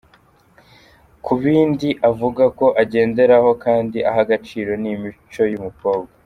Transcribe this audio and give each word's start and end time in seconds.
Ku 1.25 1.33
bindi 1.41 1.89
avuga 2.09 2.43
ko 2.57 2.65
agenderaho 2.81 3.49
kandi 3.63 3.97
aha 4.09 4.19
agaciro, 4.25 4.69
ni 4.81 4.89
imico 4.95 5.43
y’umukobwa. 5.53 6.11